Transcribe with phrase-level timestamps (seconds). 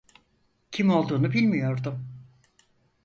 [0.71, 2.05] Kim olduğunu bilmiyordum.